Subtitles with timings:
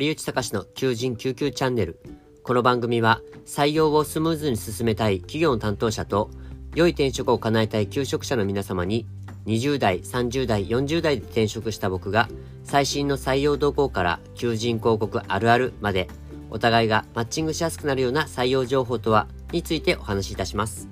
[0.00, 2.00] 堀内隆の求人救急チャンネル。
[2.42, 6.30] この番組は採用をスムーズに進めたい企業の担当者と
[6.74, 9.04] 良い転職を叶えたい求職者の皆様に
[9.44, 12.30] 20代、30代、40代で転職した僕が
[12.64, 16.08] 最新の採用動向から求人広告あるあるまで
[16.48, 20.88] お互いがマッチングしやすくなるような採用情報とはについてお話しいたします。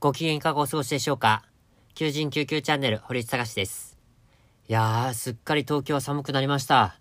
[0.00, 1.44] ご機嫌いかがお過ごしでしょうか？
[1.94, 3.96] 求人救急チャンネル、堀内隆です。
[4.68, 6.98] いやー、すっかり東京は寒くなりました。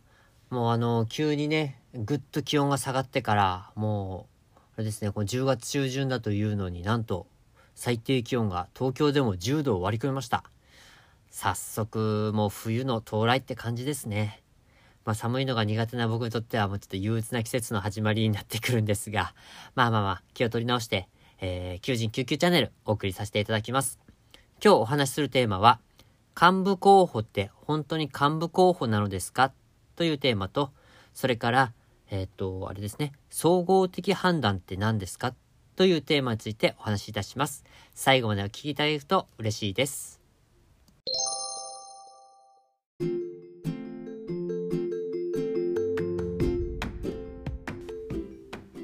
[0.51, 7.25] もうあの、急にね、ぐっと気温が下がってから、もう、あれですね、この10月中旬だというのになんと、
[7.73, 10.43] 最低気温が東京でも10度を割り込みました。
[11.31, 14.43] 早速、もう冬の到来って感じですね。
[15.05, 19.33] まあ寒いのが苦手な僕にとってはもうちょっと憂鬱な季節の始まりになってくるんですが、
[19.73, 21.07] まあまあまあ、気を取り直して、
[21.41, 24.02] えー、求人救急チャンネルお送りさせていただきます。
[24.63, 25.81] 今日お話しするテーマは、
[26.41, 29.51] 幹部候補って本当に幹部候補なのですか
[29.97, 30.71] というテーマと、
[31.13, 31.73] それから、
[32.09, 35.35] えっ、と、あれですね、総合的判断って何ですか
[35.75, 37.65] というテーマについてお話しいたします。
[37.93, 40.21] 最後までお聞きいただけると嬉しいです。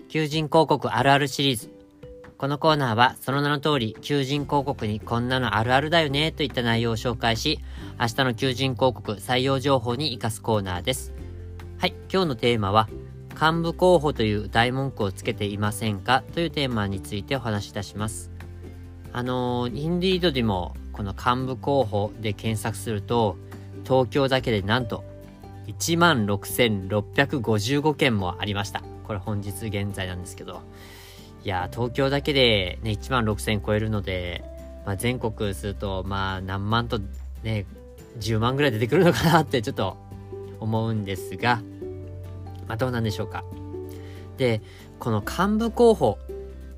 [0.10, 1.79] 求人広告あるあるシリーズ
[2.40, 7.60] このコーナーはその名の通り求人広告にこんなのあるあるだよねといった内容を紹介し、
[8.00, 11.14] 明日の求人広告採用情報に活かすコーナーです。
[11.80, 12.88] はい、今日のテーマは
[13.32, 18.32] 幹部候補という大文句をつけていませんかというテーマについてお話しいたします。
[19.12, 23.36] あのインディードでもこの幹部候補で検索すると
[23.84, 25.04] 東京だけでなんと
[25.78, 28.82] 16,655件もありました。
[29.04, 30.62] これ本日現在なんですけど。
[31.44, 34.44] いや、東京だけでね、1万6000超えるので、
[34.86, 37.00] まあ、全国すると、まあ、何万と
[37.44, 37.66] ね、
[38.20, 39.98] 10万ぐらい出てくるのかなってちょっと
[40.60, 41.62] 思うんですが、
[42.68, 43.44] まあ、どうなんでしょうか。
[44.38, 44.62] で、
[45.00, 46.18] この幹部候補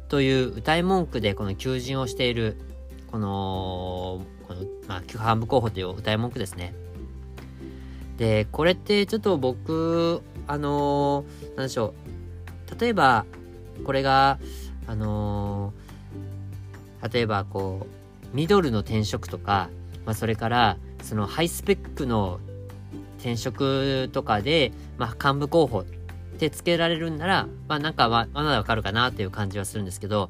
[0.10, 2.58] という歌い文句でこの求人をしている、
[3.12, 6.74] この、この、まあ、幹部候補という歌い文句ですね。
[8.18, 11.96] で、これってちょっと僕、あのー、なんでしょ
[12.78, 12.80] う。
[12.80, 13.26] 例えば、
[13.86, 14.40] これが、
[14.88, 17.88] あのー、例えばこ
[18.34, 19.70] う、ミドルの転職とか、
[20.06, 22.40] まあ、それから、そのハイスペックの
[23.20, 25.86] 転職とかで、まあ、幹部候補っ
[26.40, 30.30] てつけられるんなら、まあ、なんかま、まだわかるかなっていう感じはするんですけど、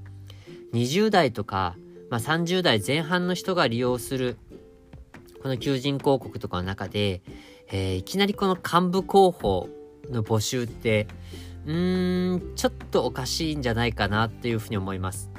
[0.73, 1.75] 20代とか、
[2.09, 4.37] まあ、30代前半の人が利用する、
[5.41, 7.21] この求人広告とかの中で、
[7.71, 9.69] えー、いきなりこの幹部候補
[10.09, 11.07] の募集って、
[11.65, 15.29] うーん、ちょっとおかしいんじゃないかなっていうふうに思います。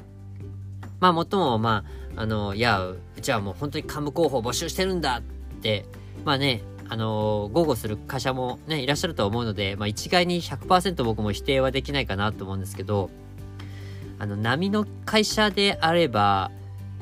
[0.99, 1.83] まあ、もっとも、ま
[2.15, 5.21] あ、あの、いや、うちはもう本当に幹部候補を募集してるんだっ
[5.61, 5.85] て、
[6.23, 13.09] まあね、あの豪語する会社もね、いらっしゃると思うので、まあ一概に100%僕も否定はできないかなと思うんですけど、
[14.19, 16.51] あの、波の会社であれば、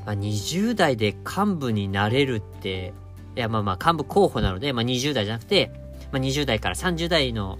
[0.05, 2.93] まあ、20代で幹部になれるって、
[3.35, 5.71] いや、まあまあ幹部候補なので、まあ20代じゃなくて、
[6.11, 7.59] まあ20代から30代の、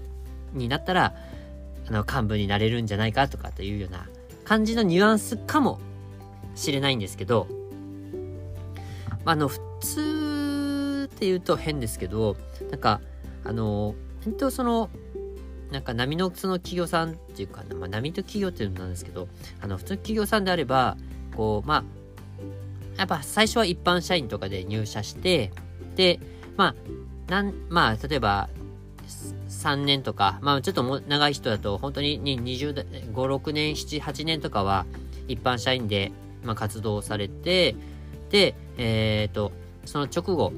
[0.54, 1.14] になったら、
[1.88, 4.06] あの、幹部になれるんじゃないかとかというような
[4.44, 5.80] 感じのニュアンスかも
[6.54, 7.46] しれないんですけど、
[9.24, 12.36] まあの、普通って言うと変ですけど、
[12.70, 13.00] なんか、
[13.44, 13.94] あの、
[14.24, 14.90] 本当その、
[15.70, 19.28] なんか波のその企業さんっていうか、まあ、波の企業っていうのなんですけど、
[19.60, 20.96] あの、普通の企業さんであれば、
[21.34, 21.84] こう、まあ、
[22.98, 25.50] やっぱ最初は一般社員とかで入社して、
[25.96, 26.20] で、
[26.56, 26.74] ま
[27.28, 28.50] あ、なん、まあ、例えば、
[29.62, 34.86] 3年とか、まあちょっとも長い人だと本当に20代、5、6年、7、8年とかは
[35.28, 36.10] 一般社員で、
[36.42, 37.76] まあ、活動されて、
[38.30, 39.52] で、えっ、ー、と、
[39.84, 40.52] その直後、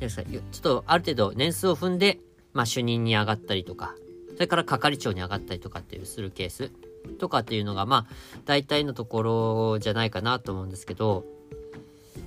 [0.00, 2.18] ちょっとある程度年数を踏んで、
[2.52, 3.94] まあ主任に上がったりとか、
[4.34, 6.72] それから係長に上がったりとかっていうするケース
[7.18, 8.14] とかっていうのが、まあ
[8.46, 11.24] 大体のところじゃないかなと思うんですけど、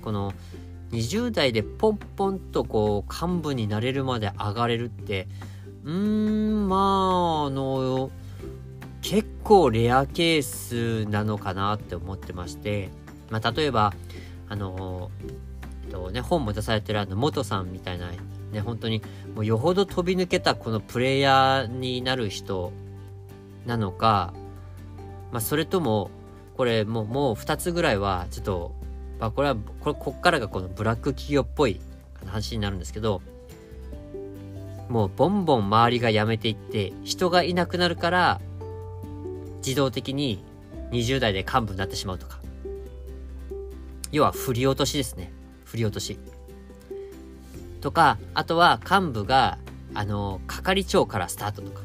[0.02, 0.34] この、
[0.94, 5.28] 20代でポンポンとこう幹部になれるまで上がれるって
[5.84, 6.76] うーんま
[7.44, 8.12] ああの
[9.02, 12.90] 結構レアケースなのかなって思ってまして、
[13.32, 13.94] まあ、例えば
[14.48, 15.10] あの
[15.86, 18.12] えっとね本も出されてるあの元さんみたいな
[18.52, 19.02] ね本当に
[19.36, 22.72] もうよほど飛び抜けたこのプレイヤーになる人
[23.66, 24.32] なのか
[25.32, 26.12] まあそれとも
[26.56, 28.83] これもうもう2つぐらいはちょっと
[29.24, 31.80] まあ、これは、これ、こっからがこのブラック企業っぽい
[32.26, 33.22] 話になるんですけど、
[34.90, 38.42] もうボンボン周りが辞めていって、人がいなくなるから、
[39.66, 40.44] 自動的に
[40.92, 42.42] 20代で幹部になってしまうとか。
[44.12, 45.32] 要は振り落としですね。
[45.64, 46.20] 振り落とし。
[47.80, 49.58] とか、あとは幹部が、
[49.94, 51.80] あの、係長からスタートとか。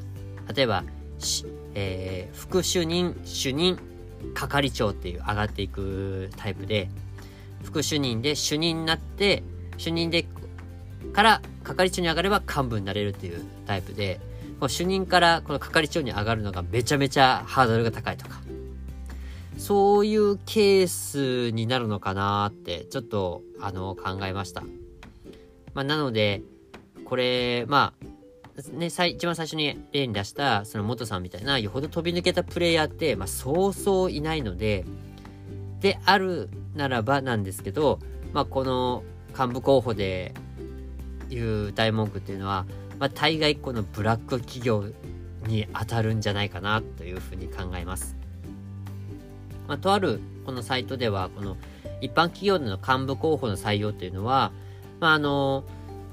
[0.52, 0.82] 例えば、
[1.20, 1.46] し
[1.76, 3.78] えー、副主任、主任、
[4.34, 6.90] 係長っていう上がっていくタイプで、
[7.62, 9.42] 副主任で主任になって、
[9.76, 10.26] 主任で、
[11.12, 14.20] から係長に上がれば幹部になれるっていうタイプで、
[14.58, 18.40] この主任からこの係長に上がるのがめちゃめちゃハードルが高いとか、
[19.58, 24.62] そういうケースになるのかなって、ちょっと、あの、考えました。
[25.74, 26.42] まあ、なので、
[27.04, 28.06] これ、まあ、
[28.72, 34.84] ね、一番最初に例に出した、その元さんみたいな、よほど飛び抜けたプレイヤーって、まあ、そうそういないので、
[35.80, 37.98] であるならばなんですけど、
[38.32, 39.04] まあ、この
[39.38, 40.34] 幹部候補で
[41.30, 42.66] いう大文句っていうのは、
[42.98, 44.84] まあ、大概このブラック企業
[45.46, 48.16] に当たるんじゃないかなというふうに考えます。
[49.66, 51.56] まあ、とあるこのサイトでは、この
[52.00, 54.52] 一般企業での幹部候補の採用っていうのは、
[55.00, 55.64] まあ、あの、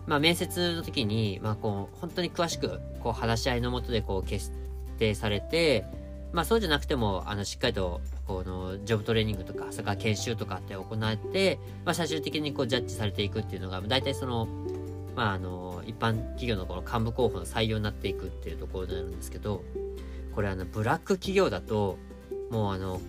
[0.08, 4.52] まあ、面接の時に、まあ、こう、本当に詳しく、こう、話し合いのもとで、こう、決
[5.00, 5.86] 定されて、
[6.32, 14.48] まあ、そうじゃなくても、あの、しっかりと、この、ジョブトレーニングとか、それから研修とかって行って、まあ、最終的にこう、ジャッジされていくっていうのが、大体その、
[15.16, 19.64] まあ、あの、一般企業のこの幹部候補の採用になっていくっていうところになるんですけど、
[20.34, 21.98] これあの、ブラック企業だと、
[22.50, 23.00] もうあの、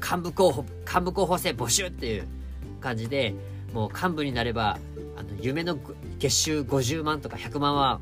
[0.00, 2.26] 幹部候補、幹部候補生募集っていう
[2.80, 3.34] 感じで、
[3.72, 4.78] もう幹部になれば、
[5.16, 5.78] あの、夢の
[6.18, 8.00] 月収50万とか100万は、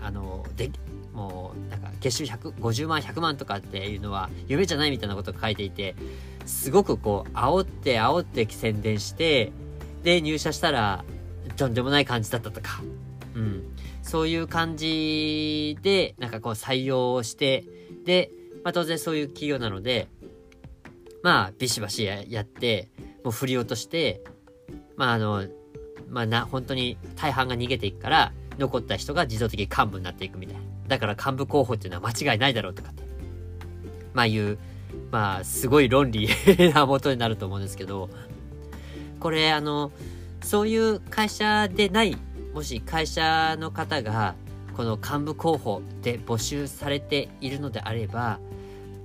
[0.00, 0.70] あの、で、
[1.16, 5.96] もう、なんか、月収150万、100万とかっていうのは、夢じゃないみたいなことが書いていて、
[6.44, 9.50] すごくこう、煽って煽って宣伝して、
[10.02, 11.04] で、入社したら、
[11.56, 12.82] とんでもない感じだったとか、
[13.34, 13.64] うん。
[14.02, 17.64] そういう感じで、なんかこう採用をして、
[18.04, 18.30] で、
[18.62, 20.08] まあ当然そういう企業なので、
[21.22, 22.90] まあ、ビシバシやって、
[23.24, 24.22] もう振り落として、
[24.96, 25.46] まああの、
[26.08, 30.75] まあな、本当に大半が逃げていくから、残った人が自動的に幹部になっていくみたいな。
[30.88, 33.02] だから幹部候補っていうのは間違いないだろうとかって。
[34.16, 34.58] まあいう、
[35.10, 36.28] まあ、すごい論理
[36.74, 38.08] なもとになると思うんですけど、
[39.20, 39.92] これあの、
[40.42, 42.16] そういう会社でない、
[42.54, 44.34] もし会社の方が、
[44.74, 48.38] この幹部候補で募集されているのであれば、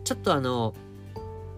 [0.03, 0.73] ちょっとあの、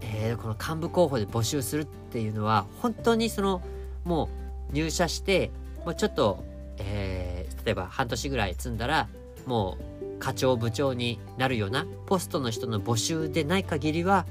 [0.02, 3.62] えー、この幹部候補で募集するっていうのは、本当にその、
[4.04, 4.30] も
[4.72, 5.52] う入社して、
[5.86, 6.44] もうちょっと、
[6.78, 9.08] えー、例えば半年ぐらい積んだら、
[9.46, 9.84] もう
[10.24, 14.26] 課長部長になるようなポストの人の募集でない限りは、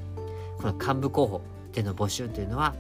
[0.57, 1.43] この幹部候補
[1.75, 2.75] での募集というのは、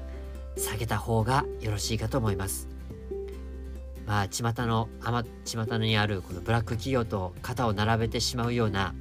[0.57, 2.69] 下げた方がよろしいかと思います。
[4.07, 8.95] まあ、巷の、あま、巷にあるこのブラック企業と肩を並べてしまうような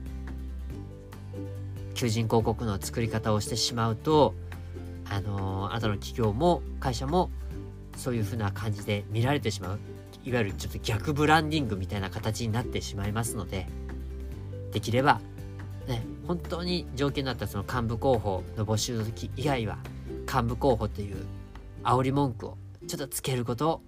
[1.94, 4.34] 求人広告の作り方をしてしまうと、
[5.10, 7.32] あのー、あなたの企業も会社も
[7.96, 9.80] そういう風な感じで見られてしまう。
[10.24, 13.68] いわゆるちょっと逆ブランディングみたいな形になってしまいますので、
[14.72, 15.20] できれば、
[15.88, 19.78] ね、本当に条件になったその幹部候補の募集の時以外は、
[20.32, 21.26] 幹部候補という
[21.84, 22.58] 煽り文句を
[22.88, 23.82] ちょっとつけることを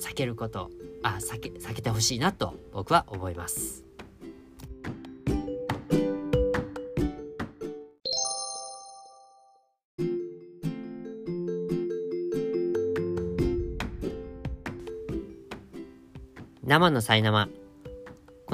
[0.00, 0.70] 避けること、
[1.02, 3.84] あ、避け、避けてほしいなと僕は思います。
[16.66, 17.48] 生のさい生。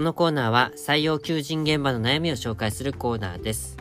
[0.03, 3.77] このコーナーは採用求人現場の悩みを紹介するコーナーです。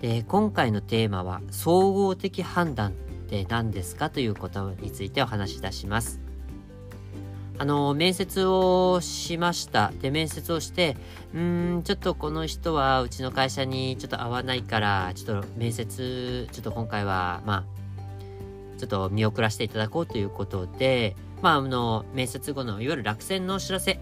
[0.00, 2.94] で、今回のテーマは総合的判断っ
[3.28, 6.18] て何ですかということについてお話しいたします。
[7.58, 9.92] あの、面接をしました。
[10.00, 10.96] で、面接をして、
[11.34, 24.00] うん、ちょっとこの人はうちの会社にちょっと合わないから、ちょっと面接、ちょっと今回は、まあ、ちょっと見送らせていただこうということで、まあ、あの、面接後のいわゆる落選のお知らせ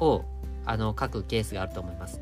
[0.00, 0.24] を、
[0.64, 2.20] あの、書くケースがあると思います。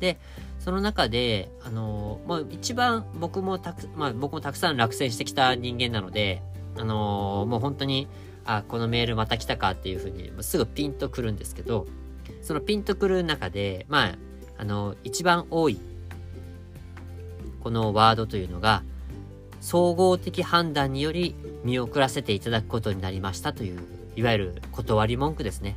[0.00, 0.18] で、
[0.58, 6.42] その中で、あの、もう一番僕もたく、まあ僕もたくさん落選してきた人間なので、
[6.76, 8.08] あの、もう本当に、
[8.44, 11.86] あ、このメールまた来たかっていうふうに、すぐピンとくるんですけど、
[12.42, 14.18] そのピンとくる中で、まあ、
[14.58, 15.78] あの、一番多い、
[17.62, 18.82] このワードというのが、
[19.60, 23.80] 総合的判断により見送らせていただくことになりましたという、
[24.16, 25.76] いわゆる断り文句ですね。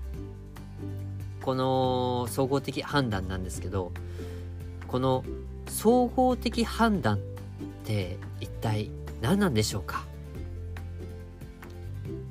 [1.43, 3.91] この総合的判断なんですけど、
[4.87, 5.25] この
[5.67, 7.19] 総合的判断っ
[7.83, 8.89] て一体
[9.21, 10.05] 何なんでしょうか？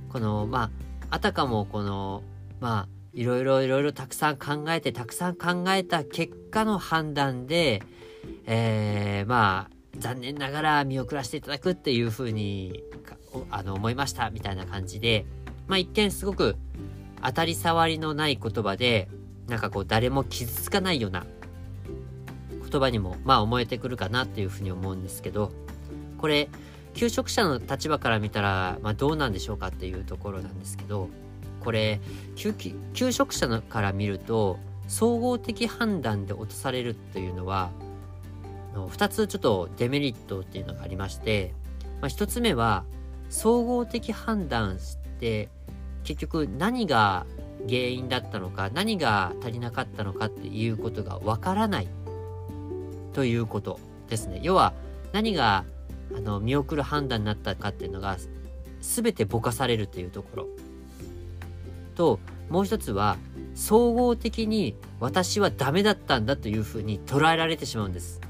[0.08, 0.70] この、まあ、
[1.10, 2.22] あたかもこの、
[2.60, 7.82] まあ、いろいろいろいろたくさん考えて、たくさん考えた結果の判断で、
[8.46, 12.82] えー、まあ、残念ながら見送らせていただくっていうふうに
[13.50, 15.26] あの思いましたみたいな感じで、
[15.66, 16.56] まあ一見すごく
[17.22, 19.08] 当たり障りのない言葉で、
[19.48, 21.26] なんかこう誰も傷つかないような
[22.70, 25.52] 言葉にもまあ思えてくるかなっていうふうに思うんですけど、
[26.18, 26.48] これ、
[26.94, 31.08] 求職者の立場から見たら、まあ、どうなんでしょうかっていうところなんですけど、
[31.60, 32.00] これ、
[32.36, 37.70] 求職者から見ると、総合的判断で落とされるっていうのは、
[38.74, 41.54] 2つちょっとデメリットっていうのがありまして、
[42.00, 42.84] まあ、1つ目は、
[43.30, 45.48] 総合的判断して
[46.04, 47.26] 結局何が
[47.68, 51.88] 原因だったのか何が足りなかったのかっていうことがわからない
[53.12, 53.78] ということ
[54.08, 54.40] ですね。
[54.42, 54.72] 要は
[55.12, 55.64] 何が
[56.14, 58.16] あの見送る判断になったかっていうのが
[58.80, 60.46] 全てぼかされるというところ。
[61.94, 62.18] と
[62.48, 63.16] もう一つは
[63.54, 68.20] 総合的に私はダメだったんだというふうに捉えられてしまうんです。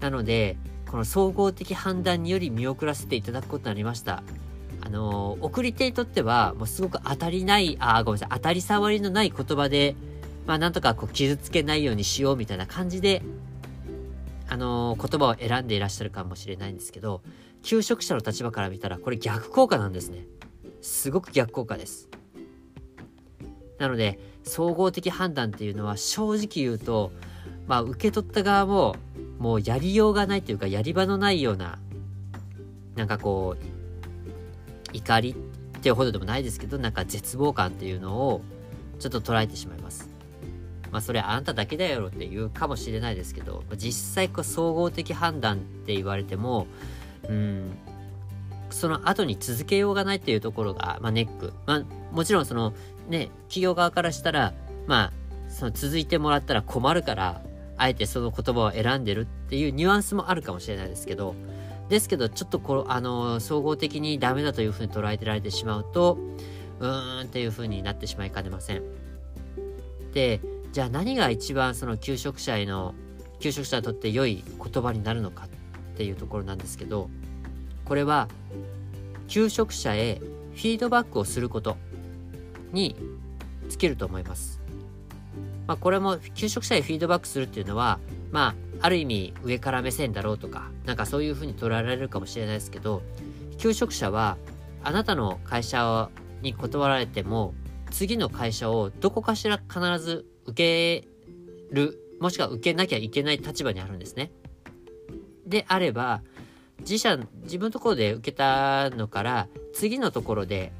[0.00, 0.56] なので
[0.90, 4.22] この総合的判断により見送らせていただくことになりました。
[4.82, 9.94] あのー、送り手にとっては、もうすごく当たりない、あ、ごめんなさい、当たり障りのない言葉で、
[10.46, 13.22] まあなんとかこう傷つけないようにしようみたいな感じで、
[14.48, 17.22] あのー、言葉を選んでいらっしゃるかもしれないんですけど、
[17.62, 20.26] 求職者の立場から見たらこれ逆効果なんですね。
[20.80, 22.08] すごく逆効果です。
[23.78, 27.12] なので、総合的判断っていうのは正直言うと、
[27.66, 28.96] まあ受け取った側も、
[29.38, 31.78] もうやりようがないというか、やり場のないような、
[32.96, 33.79] なんかこう、
[34.92, 38.42] 怒りっていうほどでもないですけどなんか絶望感っていうのを
[38.98, 40.10] ちょっと捉えてしまいます
[40.90, 46.66] まあそれあなただけだよって言うかもしれないですけど実際こう総合的判断って言われても
[47.28, 47.70] うん
[48.70, 51.52] その後に続けようがないっていうところが、まあ、ネック。
[51.66, 52.72] まあ、もちろんその
[53.08, 54.54] ね、企業側からしたら、
[54.86, 57.42] まあ、その続いてもらったら困るから、
[57.76, 61.34] あえてその言葉を選んでるっていうニュアンスもあるかもしれないですけど、
[61.90, 66.18] ですけど、ちょっとこあの、総合的にダメだというふうに捉えてられてしまうと、
[66.78, 68.82] うーんっていうふうになってしまいかねません。
[70.12, 72.94] で、じゃあ何が一番その求職者への、
[73.40, 77.10] 求職者にとって良い言葉になるのかっていうところなんですけど、
[77.84, 78.28] これは、
[79.26, 81.76] 求職者へフィードバックをすること
[82.72, 82.94] に
[83.68, 84.60] 尽きると思います。
[85.66, 87.98] まあ、これも求職者へフィードバックするっていうのは、
[88.30, 93.02] まあ、ある意味上から目線だろうとか、なんかそういうふうに捉えられるかもしれないですけど、
[93.58, 94.38] 求職者は
[94.82, 96.10] あなたの会社
[96.42, 97.54] に断られても、
[97.90, 101.08] 次の会社をどこかしら必ず受け
[101.70, 104.30] る、もしくは受けなきゃいけない立場にあるんですね。
[105.46, 106.22] であれば、
[106.80, 110.72] 自社、自分のところで受けたのから、次のところで、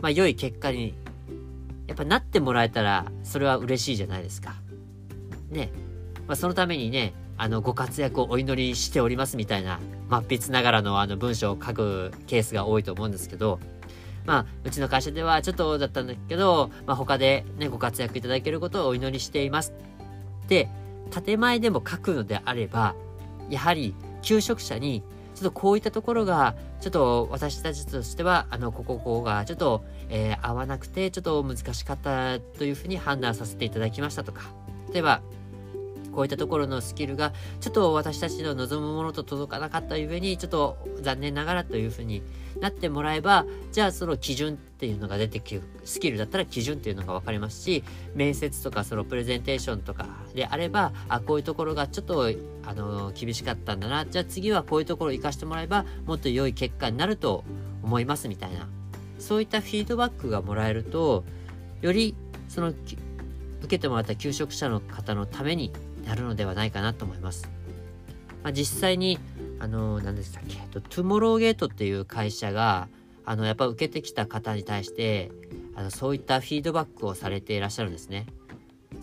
[0.00, 0.94] まあ良い結果に、
[1.86, 4.56] やっぱなってもらえたら、それは嬉しいじゃないですか。
[5.50, 5.70] ね。
[6.26, 13.60] まあそのためにね、あの、ご活躍をお祈りしておりますみたいな、末筆ながらのあの文章を書くケースが多いと思うんですけど、
[14.24, 19.72] まあ、うちの会社ではちょっとだったんだけど、まあ、他でね、ご活躍いただけることをお祈りしています。
[20.48, 20.68] で、
[21.24, 22.94] 建前でも書くのであれば、
[23.50, 25.02] やはり、求職者に、
[25.34, 34.42] ちょっとこういったところが、ちょっと私たちとしては、あの、ここ、ここが、ちょっと、えー、合わなくて、ちょっと難しかったというふうに判断させていただきましたとか、
[34.92, 35.20] 例えば、
[36.14, 42.22] こういったところのスキルが、ちょっと私たちの望むものと届かなかったゆえに、ちょっと残念ながらというふうに
[42.60, 52.30] なってもらえば、じゃあその基準っていうのが出てくる、スキルだったら基準っていうのが分かりますし、面接とかそのプレゼンテーションとかであれば、あ、こういうところがちょっと、
[52.64, 54.06] あの、厳しかったんだな。
[54.06, 57.44] じゃあ次はこういうところを活かしてもらえば、もっと良い結果になると
[57.82, 58.68] 思いますみたいな。
[59.18, 61.24] そういったフィードバックがもらえると、
[61.80, 62.14] より
[62.48, 62.96] その受
[63.68, 65.72] けてもらった求職者の方のために
[66.06, 67.48] なるのではないかなと思います。
[68.42, 69.18] まあ、実際に、
[69.58, 72.88] あの、何でしたっけ、トゥモローゲートっていう会社が、
[73.24, 75.30] あの、やっぱ受けてきた方に対して、
[75.74, 78.26] あの、そういったフィードバックをされていらっしゃるんですね。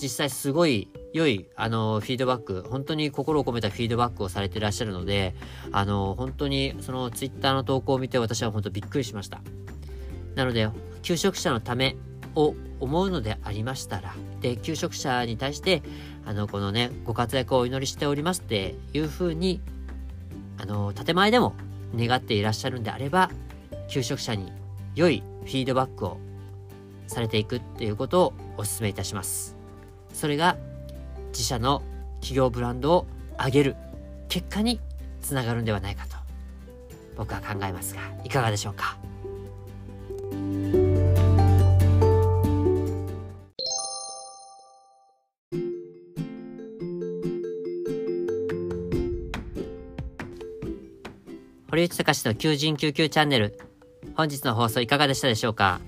[0.02, 5.36] 実際すごい良い、あの、フィードバック、本当に心を込めたフィードバックをされていらっしゃるので、
[5.72, 9.42] あの、本当にそのツイッターの投稿を見て私は本当びっくりしました。
[10.36, 10.70] なので、
[11.02, 11.98] 求職者のため
[12.36, 15.84] を思うのでありましたら、で、求職者に対して、
[16.32, 19.60] あの、このね、ご活躍をお祈りしておりますっていうふうに、
[20.58, 21.56] あの、建前でも
[21.94, 23.30] 願っていらっしゃるんであれば、
[23.90, 24.50] 求職者に
[24.96, 26.20] 良いフィードバックを
[27.08, 29.58] されていくっていうことをお勧めいたします。
[30.14, 30.56] それが
[31.34, 31.84] 自社の
[32.22, 33.08] 企業ブランドを
[33.38, 33.76] 上げる
[34.30, 34.80] 結果に
[35.22, 36.16] つながるんではないかと
[37.18, 38.98] 僕は考えますが、いかがでしょうか？
[51.72, 53.58] 堀内隆の求人救急チャンネル。
[54.16, 55.80] 本日の放送いかがでしたでしょうか？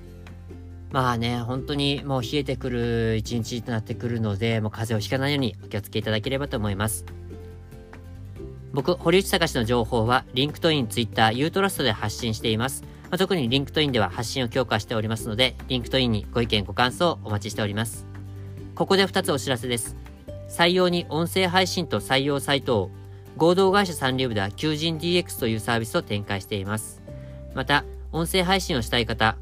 [0.93, 7.03] まあね、本当にもう冷えてくる一日となってくるので、もう風邪をひかないようにお気をつけいただければと思います。
[8.71, 12.83] 僕、堀内隆の情報は、 LinkedIn、ツイッター、 YOUTRUST で発信しています。
[13.09, 18.05] まあ、特に LinkedIn では発信を強化しておりますので、リンクトインにご意見ご感想をお待ちしております。
[18.73, 19.97] ここで2つお知らせです。
[20.47, 22.91] 採用に音声配信と採用サイトを
[23.37, 27.01] 合同会社サンリブでは求人 DX というサービスを展開しています。
[27.53, 29.37] また、音声配信をしたい方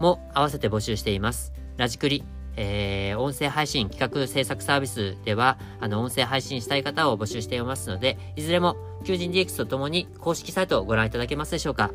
[0.00, 1.52] も合わせて募集しています。
[1.76, 2.24] ラジクリ、
[2.56, 11.90] えー、音声配信企画制作サービスでは、あの、音声配信したい方を募集していますので、いずれも求人 DX とともに公式サイトをご覧いただけますでしょうか。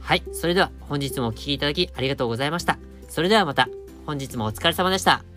[0.00, 0.22] はい。
[0.32, 2.78] それでは本日もお聴きいただきありがとうございました。
[3.08, 3.68] それではまた、
[4.06, 5.31] 本日もお疲れ様でした。